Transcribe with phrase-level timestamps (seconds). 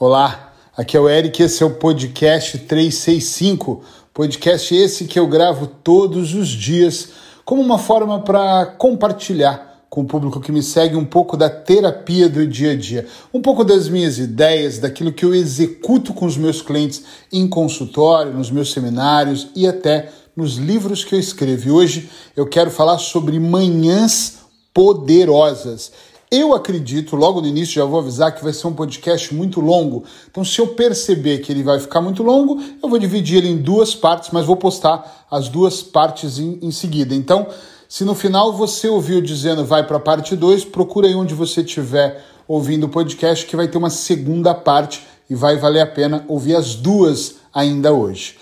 [0.00, 3.82] Olá, aqui é o Eric, esse é o podcast 365,
[4.14, 7.08] podcast esse que eu gravo todos os dias
[7.44, 12.28] como uma forma para compartilhar com o público que me segue um pouco da terapia
[12.28, 16.36] do dia a dia, um pouco das minhas ideias, daquilo que eu executo com os
[16.36, 21.66] meus clientes em consultório, nos meus seminários e até nos livros que eu escrevo.
[21.66, 24.38] E hoje eu quero falar sobre manhãs
[24.72, 25.90] poderosas.
[26.30, 30.04] Eu acredito, logo no início já vou avisar que vai ser um podcast muito longo.
[30.30, 33.56] Então, se eu perceber que ele vai ficar muito longo, eu vou dividir ele em
[33.56, 37.14] duas partes, mas vou postar as duas partes em, em seguida.
[37.14, 37.46] Então,
[37.88, 41.62] se no final você ouviu dizendo vai para a parte 2, procura aí onde você
[41.62, 46.26] estiver ouvindo o podcast, que vai ter uma segunda parte e vai valer a pena
[46.28, 48.36] ouvir as duas ainda hoje.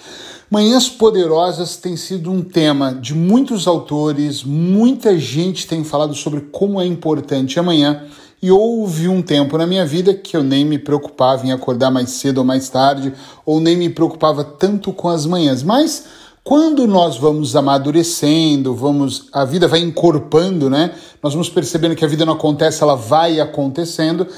[0.49, 6.81] Manhãs Poderosas tem sido um tema de muitos autores, muita gente tem falado sobre como
[6.81, 8.05] é importante amanhã.
[8.41, 12.11] E houve um tempo na minha vida que eu nem me preocupava em acordar mais
[12.11, 13.13] cedo ou mais tarde,
[13.45, 15.65] ou nem me preocupava tanto com as manhãs.
[15.65, 16.05] Mas
[16.45, 20.93] quando nós vamos amadurecendo, vamos, a vida vai encorpando, né?
[21.21, 24.29] Nós vamos percebendo que a vida não acontece, ela vai acontecendo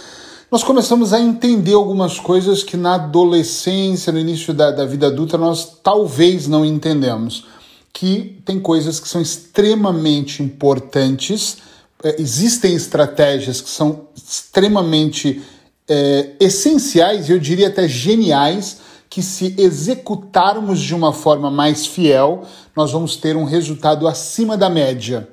[0.50, 5.36] nós começamos a entender algumas coisas que na adolescência, no início da, da vida adulta,
[5.36, 7.46] nós talvez não entendemos.
[7.92, 11.58] Que tem coisas que são extremamente importantes,
[12.02, 15.42] é, existem estratégias que são extremamente
[15.86, 18.78] é, essenciais, eu diria até geniais,
[19.10, 24.70] que se executarmos de uma forma mais fiel, nós vamos ter um resultado acima da
[24.70, 25.28] média.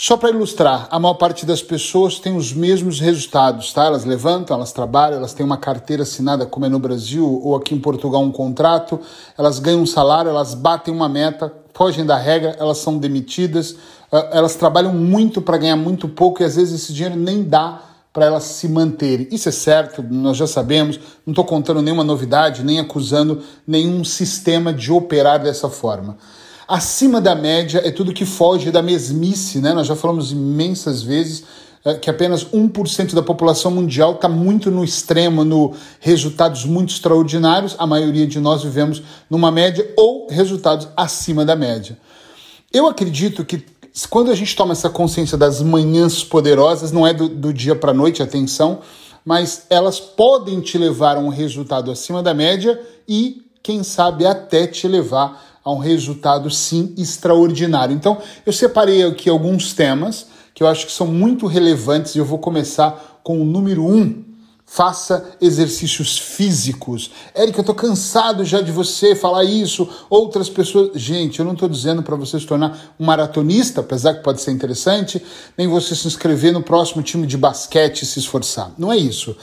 [0.00, 3.86] Só para ilustrar, a maior parte das pessoas tem os mesmos resultados, tá?
[3.86, 7.74] Elas levantam, elas trabalham, elas têm uma carteira assinada, como é no Brasil ou aqui
[7.74, 9.00] em Portugal, um contrato,
[9.36, 13.74] elas ganham um salário, elas batem uma meta, fogem da regra, elas são demitidas,
[14.12, 17.82] ah, elas trabalham muito para ganhar muito pouco e às vezes esse dinheiro nem dá
[18.12, 19.26] para elas se manterem.
[19.32, 24.72] Isso é certo, nós já sabemos, não estou contando nenhuma novidade, nem acusando nenhum sistema
[24.72, 26.16] de operar dessa forma.
[26.68, 29.72] Acima da média é tudo que foge da mesmice, né?
[29.72, 31.44] Nós já falamos imensas vezes
[31.82, 37.74] é, que apenas 1% da população mundial está muito no extremo, no resultados muito extraordinários.
[37.78, 41.96] A maioria de nós vivemos numa média ou resultados acima da média.
[42.70, 43.64] Eu acredito que
[44.10, 47.92] quando a gente toma essa consciência das manhãs poderosas, não é do, do dia para
[47.92, 48.80] a noite, atenção,
[49.24, 54.66] mas elas podem te levar a um resultado acima da média e, quem sabe, até
[54.66, 57.94] te levar a um resultado sim extraordinário.
[57.94, 62.24] Então, eu separei aqui alguns temas que eu acho que são muito relevantes e eu
[62.24, 64.24] vou começar com o número um.
[64.64, 67.10] Faça exercícios físicos.
[67.34, 69.86] Érica, eu tô cansado já de você falar isso.
[70.08, 70.90] Outras pessoas.
[70.94, 74.52] Gente, eu não estou dizendo para você se tornar um maratonista, apesar que pode ser
[74.52, 75.22] interessante,
[75.56, 78.72] nem você se inscrever no próximo time de basquete e se esforçar.
[78.78, 79.36] Não é isso.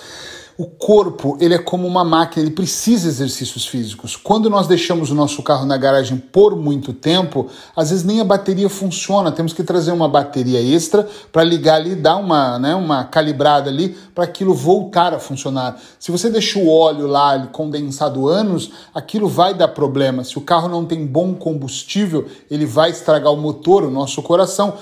[0.57, 4.15] O corpo, ele é como uma máquina, ele precisa de exercícios físicos.
[4.15, 8.23] Quando nós deixamos o nosso carro na garagem por muito tempo, às vezes nem a
[8.23, 9.33] bateria funciona.
[9.33, 13.97] Temos que trazer uma bateria extra para ligar ali, dar uma, né, uma calibrada ali
[14.15, 15.77] para aquilo voltar a funcionar.
[15.99, 20.23] Se você deixa o óleo lá condensado anos, aquilo vai dar problema.
[20.23, 24.75] Se o carro não tem bom combustível, ele vai estragar o motor, o nosso coração.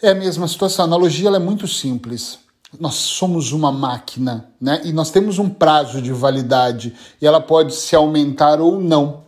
[0.00, 0.86] É a mesma situação.
[0.86, 2.38] A analogia é muito simples
[2.80, 4.80] nós somos uma máquina, né?
[4.84, 9.22] E nós temos um prazo de validade e ela pode se aumentar ou não.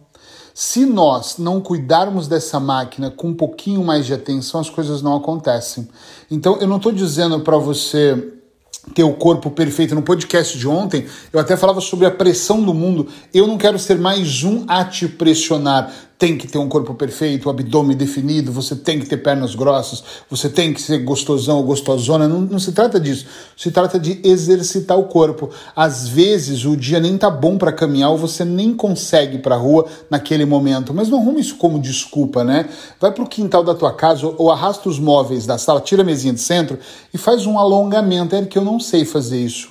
[0.55, 5.17] Se nós não cuidarmos dessa máquina com um pouquinho mais de atenção, as coisas não
[5.17, 5.89] acontecem.
[6.31, 8.33] Então, eu não estou dizendo para você
[8.95, 9.95] ter o corpo perfeito.
[9.95, 13.09] No podcast de ontem, eu até falava sobre a pressão do mundo.
[13.33, 17.47] Eu não quero ser mais um a te pressionar tem que ter um corpo perfeito,
[17.47, 21.65] o abdômen definido, você tem que ter pernas grossas, você tem que ser gostosão ou
[21.65, 22.29] gostosona.
[22.29, 23.27] Não, não se trata disso.
[23.57, 25.51] Se trata de exercitar o corpo.
[25.75, 29.57] Às vezes o dia nem tá bom para caminhar ou você nem consegue ir pra
[29.57, 30.95] rua naquele momento.
[30.95, 32.69] Mas não arruma isso como desculpa, né?
[33.01, 36.33] Vai pro quintal da tua casa ou arrasta os móveis da sala, tira a mesinha
[36.33, 36.79] de centro
[37.13, 38.37] e faz um alongamento.
[38.37, 39.69] É que eu não sei fazer isso.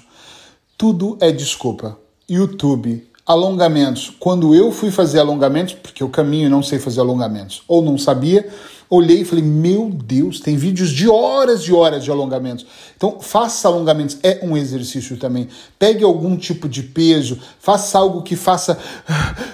[0.78, 1.98] Tudo é desculpa.
[2.30, 4.12] YouTube, alongamentos.
[4.20, 7.98] Quando eu fui fazer alongamentos, porque eu caminho e não sei fazer alongamentos, ou não
[7.98, 8.48] sabia,
[8.90, 12.66] olhei e falei: Meu Deus, tem vídeos de horas e horas de alongamentos.
[12.96, 15.48] Então, faça alongamentos, é um exercício também.
[15.80, 18.78] Pegue algum tipo de peso, faça algo que faça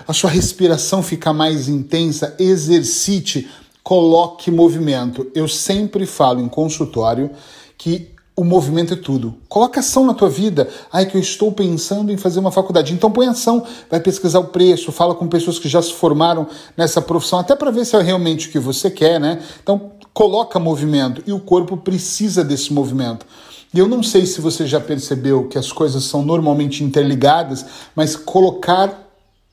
[0.07, 3.50] a sua respiração ficar mais intensa, exercite,
[3.83, 5.27] coloque movimento.
[5.33, 7.31] Eu sempre falo em consultório
[7.77, 8.10] que
[8.40, 9.36] o movimento é tudo.
[9.50, 10.70] Coloca ação na tua vida.
[10.94, 12.94] Ai, que eu estou pensando em fazer uma faculdade.
[12.94, 16.48] Então põe ação, vai pesquisar o preço, fala com pessoas que já se formaram
[16.78, 19.42] nessa profissão, até para ver se é realmente o que você quer, né?
[19.62, 23.26] Então coloca movimento e o corpo precisa desse movimento.
[23.74, 28.16] E eu não sei se você já percebeu que as coisas são normalmente interligadas, mas
[28.16, 29.09] colocar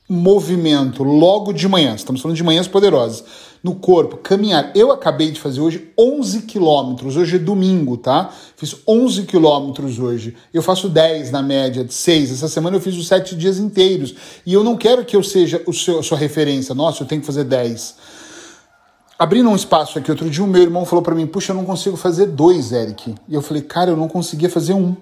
[0.09, 3.23] movimento logo de manhã, estamos falando de manhãs poderosas,
[3.61, 4.71] no corpo, caminhar.
[4.73, 8.29] Eu acabei de fazer hoje 11 quilômetros, hoje é domingo, tá?
[8.55, 10.35] Fiz 11 quilômetros hoje.
[10.53, 12.31] Eu faço 10 na média, de 6.
[12.31, 14.15] Essa semana eu fiz os 7 dias inteiros.
[14.45, 16.73] E eu não quero que eu seja o seu, a sua referência.
[16.73, 17.95] Nossa, eu tenho que fazer 10.
[19.19, 21.65] Abrindo um espaço aqui, outro dia o meu irmão falou para mim, puxa, eu não
[21.65, 23.15] consigo fazer dois, Eric.
[23.27, 24.95] E eu falei, cara, eu não conseguia fazer um.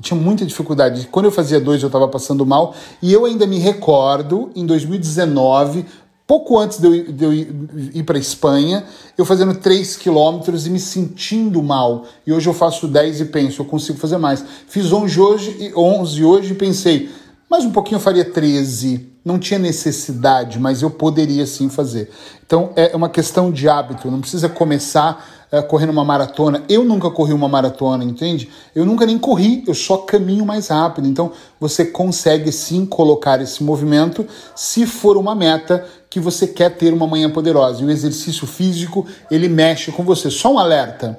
[0.00, 1.08] Eu tinha muita dificuldade.
[1.12, 2.74] Quando eu fazia dois, eu estava passando mal.
[3.02, 5.84] E eu ainda me recordo, em 2019,
[6.26, 7.54] pouco antes de eu, de eu ir,
[7.92, 8.82] ir para Espanha,
[9.18, 12.06] eu fazendo 3 quilômetros e me sentindo mal.
[12.26, 14.42] E hoje eu faço 10 e penso, eu consigo fazer mais.
[14.66, 17.10] Fiz 11 hoje, 11 hoje e pensei,
[17.50, 19.06] mais um pouquinho eu faria 13.
[19.22, 22.10] Não tinha necessidade, mas eu poderia sim fazer.
[22.46, 26.62] Então é uma questão de hábito, não precisa começar é, correndo uma maratona.
[26.68, 28.48] Eu nunca corri uma maratona, entende?
[28.74, 31.08] Eu nunca nem corri, eu só caminho mais rápido.
[31.08, 36.92] Então você consegue sim colocar esse movimento se for uma meta que você quer ter
[36.92, 37.82] uma manhã poderosa.
[37.82, 40.30] E o exercício físico, ele mexe com você.
[40.30, 41.18] Só um alerta.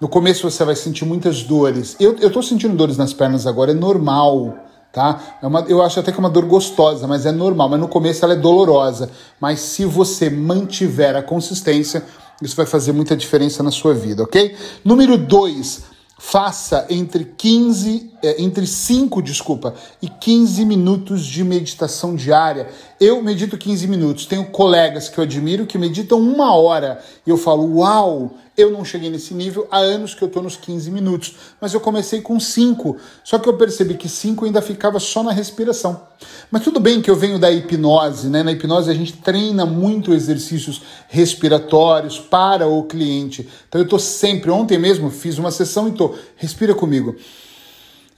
[0.00, 1.96] No começo você vai sentir muitas dores.
[2.00, 4.56] Eu, eu sentindo dores nas pernas agora, é normal
[4.92, 5.20] tá?
[5.40, 7.68] É uma, eu acho até que é uma dor gostosa, mas é normal.
[7.68, 9.10] Mas no começo ela é dolorosa.
[9.40, 12.02] Mas se você mantiver a consistência,
[12.40, 14.56] isso vai fazer muita diferença na sua vida, ok?
[14.84, 15.82] Número 2,
[16.20, 22.68] faça entre 15, é, entre 5, desculpa, e 15 minutos de meditação diária.
[23.00, 24.26] Eu medito 15 minutos.
[24.26, 27.02] Tenho colegas que eu admiro que meditam uma hora.
[27.26, 30.56] E eu falo, uau, eu não cheguei nesse nível há anos que eu estou nos
[30.56, 31.34] 15 minutos.
[31.60, 32.96] Mas eu comecei com 5.
[33.24, 36.02] Só que eu percebi que 5 ainda ficava só na respiração.
[36.50, 38.42] Mas tudo bem que eu venho da hipnose, né?
[38.42, 43.48] Na hipnose a gente treina muito exercícios respiratórios para o cliente.
[43.68, 47.16] Então eu estou sempre, ontem mesmo fiz uma sessão e estou, respira comigo.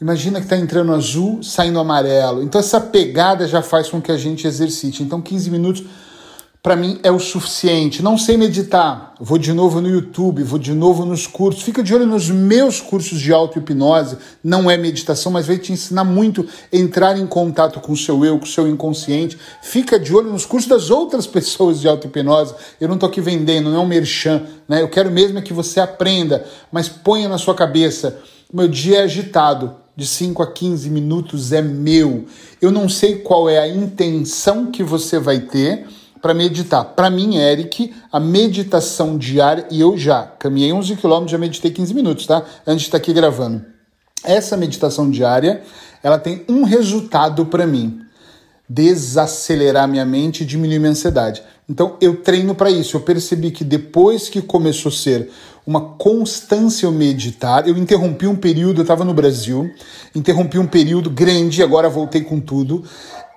[0.00, 2.42] Imagina que está entrando azul, saindo amarelo.
[2.42, 5.00] Então essa pegada já faz com que a gente exercite.
[5.00, 5.84] Então 15 minutos
[6.62, 8.04] para mim é o suficiente.
[8.04, 11.64] Não sei meditar, vou de novo no YouTube, vou de novo nos cursos.
[11.64, 14.16] Fica de olho nos meus cursos de auto-hipnose.
[14.44, 18.24] Não é meditação, mas vai te ensinar muito a entrar em contato com o seu
[18.24, 19.36] eu, com o seu inconsciente.
[19.60, 22.54] Fica de olho nos cursos das outras pessoas de auto-hipnose.
[22.80, 24.46] Eu não estou aqui vendendo, não é um merchan.
[24.68, 24.82] Né?
[24.82, 28.20] Eu quero mesmo é que você aprenda, mas ponha na sua cabeça.
[28.52, 32.24] Meu dia é agitado, de 5 a 15 minutos é meu.
[32.60, 35.86] Eu não sei qual é a intenção que você vai ter
[36.22, 36.84] para meditar.
[36.84, 41.92] Para mim, Eric, a meditação diária, e eu já caminhei 11 quilômetros, já meditei 15
[41.92, 42.44] minutos, tá?
[42.64, 43.64] Antes de estar aqui gravando.
[44.22, 45.62] Essa meditação diária,
[46.00, 48.00] ela tem um resultado para mim:
[48.68, 51.42] desacelerar minha mente e diminuir minha ansiedade.
[51.68, 52.96] Então, eu treino para isso.
[52.96, 55.30] Eu percebi que depois que começou a ser
[55.66, 59.70] uma constância eu meditar, eu interrompi um período, eu estava no Brasil,
[60.14, 62.84] interrompi um período grande, agora voltei com tudo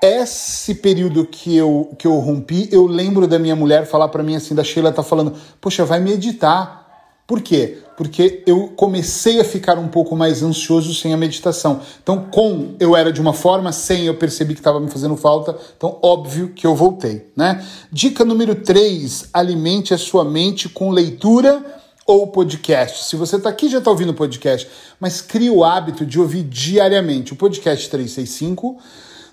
[0.02, 4.36] esse período que eu, que eu rompi, eu lembro da minha mulher falar para mim
[4.36, 6.84] assim, da Sheila tá falando, poxa, vai meditar.
[7.28, 7.80] Por quê?
[7.98, 11.82] Porque eu comecei a ficar um pouco mais ansioso sem a meditação.
[12.04, 15.58] Então, com eu era de uma forma, sem eu percebi que estava me fazendo falta,
[15.76, 17.66] então óbvio que eu voltei, né?
[17.92, 21.66] Dica número 3, alimente a sua mente com leitura
[22.06, 23.06] ou podcast.
[23.06, 24.70] Se você está aqui já está ouvindo podcast,
[25.00, 28.78] mas crie o hábito de ouvir diariamente o podcast 365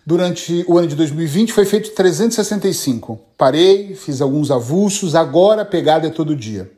[0.04, 3.20] Durante o ano de 2020 foi feito 365.
[3.38, 6.70] Parei, fiz alguns avulsos, agora a pegada é todo dia.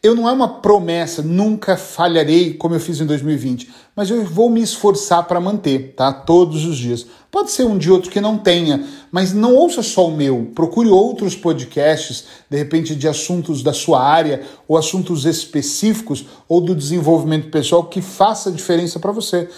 [0.00, 4.50] Eu não é uma promessa, nunca falharei como eu fiz em 2020, mas eu vou
[4.50, 6.12] me esforçar para manter, tá?
[6.12, 7.06] Todos os dias.
[7.30, 10.50] Pode ser um dia outro que não tenha, mas não ouça só o meu.
[10.54, 16.74] Procure outros podcasts, de repente de assuntos da sua área ou assuntos específicos ou do
[16.74, 19.48] desenvolvimento pessoal que faça diferença para você.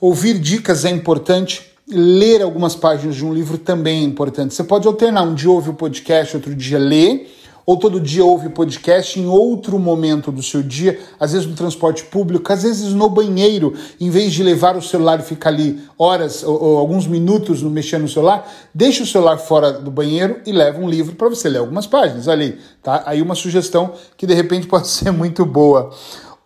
[0.00, 4.54] Ouvir dicas é importante, ler algumas páginas de um livro também é importante.
[4.54, 7.26] Você pode alternar, um dia ouve o podcast, outro dia lê,
[7.66, 11.56] ou todo dia ouve o podcast em outro momento do seu dia, às vezes no
[11.56, 15.80] transporte público, às vezes no banheiro, em vez de levar o celular e ficar ali
[15.98, 20.40] horas ou, ou alguns minutos no mexendo no celular, deixa o celular fora do banheiro
[20.46, 22.28] e leva um livro para você ler algumas páginas.
[22.28, 23.02] Aí, tá?
[23.04, 25.90] Aí uma sugestão que de repente pode ser muito boa.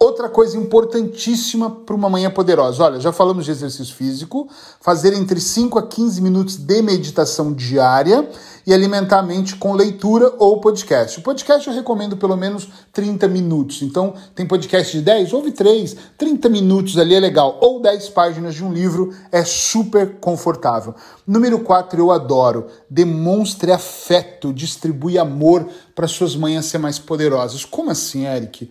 [0.03, 2.83] Outra coisa importantíssima para uma manhã poderosa.
[2.83, 4.49] Olha, já falamos de exercício físico,
[4.81, 8.27] fazer entre 5 a 15 minutos de meditação diária
[8.67, 11.19] e alimentar a mente com leitura ou podcast.
[11.19, 13.83] O podcast eu recomendo pelo menos 30 minutos.
[13.83, 17.59] Então, tem podcast de 10, ouve 3, 30 minutos ali é legal.
[17.61, 20.95] Ou 10 páginas de um livro é super confortável.
[21.27, 22.69] Número 4, eu adoro.
[22.89, 27.67] Demonstre afeto, distribui amor para suas manhãs ser mais poderosas.
[27.67, 28.71] Como assim, Eric?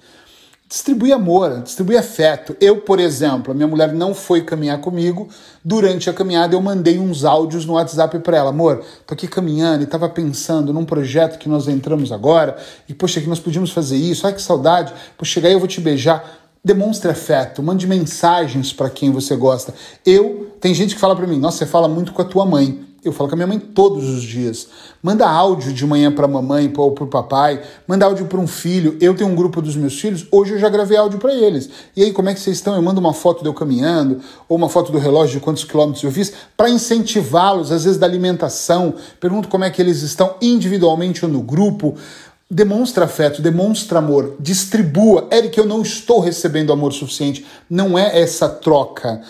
[0.69, 2.55] Distribui amor, distribui afeto.
[2.61, 5.27] Eu, por exemplo, a minha mulher não foi caminhar comigo.
[5.65, 8.51] Durante a caminhada, eu mandei uns áudios no WhatsApp para ela.
[8.51, 12.55] Amor, tô aqui caminhando e tava pensando num projeto que nós entramos agora.
[12.87, 14.27] E, poxa, que nós podíamos fazer isso.
[14.27, 14.93] Ai, que saudade.
[15.17, 16.37] Poxa, chegar aí eu vou te beijar.
[16.63, 19.73] Demonstre afeto, mande mensagens para quem você gosta.
[20.05, 22.88] Eu, tem gente que fala para mim, nossa, você fala muito com a tua mãe.
[23.03, 24.67] Eu falo com a minha mãe todos os dias.
[25.01, 28.47] Manda áudio de manhã para a mamãe ou para o papai, manda áudio para um
[28.47, 28.97] filho.
[28.99, 31.69] Eu tenho um grupo dos meus filhos, hoje eu já gravei áudio para eles.
[31.95, 32.75] E aí, como é que vocês estão?
[32.75, 36.03] Eu mando uma foto de eu caminhando, ou uma foto do relógio de quantos quilômetros
[36.03, 38.93] eu fiz, para incentivá-los, às vezes da alimentação.
[39.19, 41.95] Pergunto como é que eles estão individualmente ou no grupo.
[42.51, 45.27] Demonstra afeto, demonstra amor, distribua.
[45.31, 47.45] Eric, eu não estou recebendo amor suficiente.
[47.69, 49.21] Não é essa troca.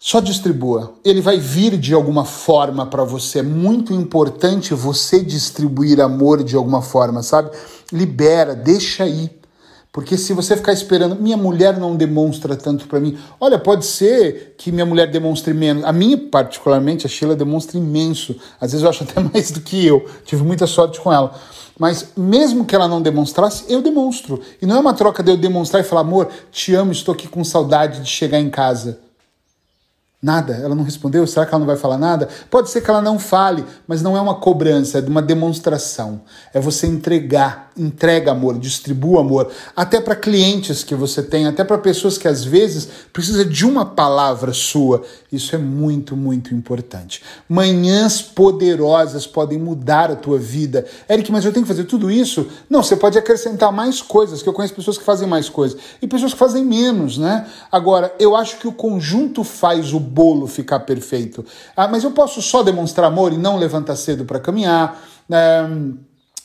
[0.00, 0.94] Só distribua.
[1.04, 3.40] Ele vai vir de alguma forma para você.
[3.40, 7.50] É muito importante você distribuir amor de alguma forma, sabe?
[7.92, 9.28] Libera, deixa aí.
[9.90, 13.18] Porque se você ficar esperando, minha mulher não demonstra tanto para mim.
[13.40, 15.82] Olha, pode ser que minha mulher demonstre menos.
[15.84, 18.36] A minha, particularmente, a Sheila demonstra imenso.
[18.60, 20.06] Às vezes eu acho até mais do que eu.
[20.24, 21.34] Tive muita sorte com ela.
[21.76, 24.40] Mas mesmo que ela não demonstrasse, eu demonstro.
[24.62, 27.26] E não é uma troca de eu demonstrar e falar, amor, te amo, estou aqui
[27.26, 29.07] com saudade de chegar em casa.
[30.20, 31.24] Nada, ela não respondeu.
[31.28, 32.28] Será que ela não vai falar nada?
[32.50, 36.22] Pode ser que ela não fale, mas não é uma cobrança, é uma demonstração.
[36.52, 41.78] É você entregar, entrega amor, distribua amor, até para clientes que você tem, até para
[41.78, 45.04] pessoas que às vezes precisa de uma palavra sua.
[45.30, 47.22] Isso é muito, muito importante.
[47.48, 50.84] Manhãs poderosas podem mudar a tua vida.
[51.08, 52.48] Eric, mas eu tenho que fazer tudo isso?
[52.68, 56.08] Não, você pode acrescentar mais coisas, que eu conheço pessoas que fazem mais coisas e
[56.08, 57.46] pessoas que fazem menos, né?
[57.70, 61.44] Agora, eu acho que o conjunto faz o bolo ficar perfeito.
[61.76, 65.00] Ah, mas eu posso só demonstrar amor e não levantar cedo para caminhar,
[65.30, 65.68] é,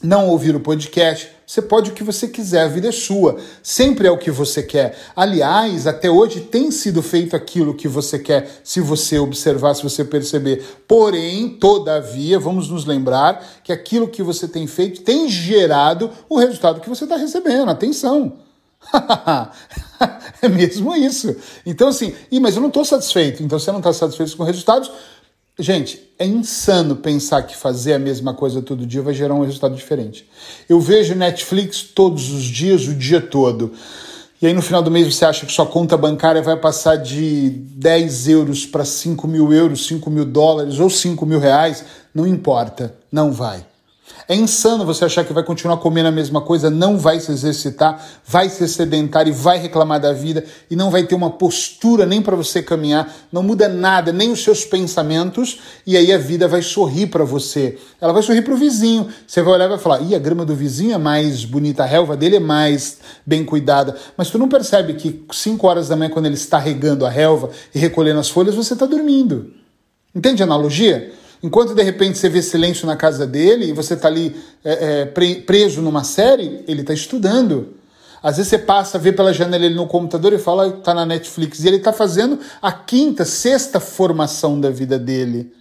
[0.01, 1.32] não ouvir o podcast.
[1.48, 3.38] Você pode o que você quiser, a vida é sua.
[3.62, 4.98] Sempre é o que você quer.
[5.15, 10.03] Aliás, até hoje tem sido feito aquilo que você quer, se você observar, se você
[10.03, 10.63] perceber.
[10.88, 16.82] Porém, todavia, vamos nos lembrar que aquilo que você tem feito tem gerado o resultado
[16.82, 17.70] que você está recebendo.
[17.70, 18.42] Atenção!
[20.41, 21.35] é mesmo isso.
[21.65, 23.43] Então, assim, mas eu não estou satisfeito.
[23.43, 24.91] Então, você não está satisfeito com resultados.
[25.57, 29.75] Gente, é insano pensar que fazer a mesma coisa todo dia vai gerar um resultado
[29.75, 30.27] diferente.
[30.67, 33.71] Eu vejo Netflix todos os dias, o dia todo.
[34.41, 37.49] E aí no final do mês você acha que sua conta bancária vai passar de
[37.49, 41.85] 10 euros para 5 mil euros, 5 mil dólares ou 5 mil reais.
[42.13, 43.63] Não importa, não vai.
[44.27, 48.05] É insano você achar que vai continuar comendo a mesma coisa, não vai se exercitar,
[48.25, 52.22] vai ser sedentário e vai reclamar da vida e não vai ter uma postura nem
[52.22, 56.62] para você caminhar, não muda nada, nem os seus pensamentos, e aí a vida vai
[56.62, 57.77] sorrir para você.
[58.00, 59.07] Ela vai sorrir para o vizinho.
[59.27, 61.86] Você vai olhar e vai falar: "Ih, a grama do vizinho é mais bonita, a
[61.86, 63.95] relva dele é mais bem cuidada".
[64.17, 67.50] Mas tu não percebe que 5 horas da manhã quando ele está regando a relva
[67.74, 69.53] e recolhendo as folhas, você está dormindo.
[70.15, 71.23] Entende a analogia?
[71.43, 74.33] Enquanto de repente você vê silêncio na casa dele e você está ali
[74.63, 77.73] é, é, preso numa série, ele está estudando.
[78.23, 81.62] Às vezes você passa, vê pela janela ele no computador e fala, está na Netflix.
[81.62, 85.51] E ele está fazendo a quinta, sexta formação da vida dele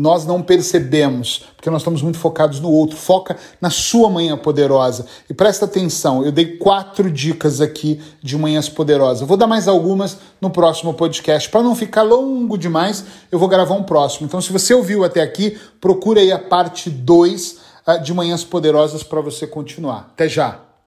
[0.00, 2.96] nós não percebemos, porque nós estamos muito focados no outro.
[2.96, 5.04] Foca na sua manhã poderosa.
[5.28, 9.28] E presta atenção, eu dei quatro dicas aqui de manhãs poderosas.
[9.28, 11.50] Vou dar mais algumas no próximo podcast.
[11.50, 14.26] Para não ficar longo demais, eu vou gravar um próximo.
[14.26, 19.02] Então, se você ouviu até aqui, procura aí a parte 2 ah, de manhãs poderosas
[19.02, 20.08] para você continuar.
[20.14, 20.69] Até já!